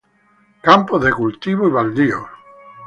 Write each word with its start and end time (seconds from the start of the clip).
Campos 0.63 1.03
de 1.03 1.13
cultivo 1.13 1.67
y 1.67 1.71
baldíos. 1.73 2.23